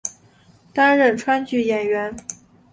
[0.73, 2.15] 担任川剧演员。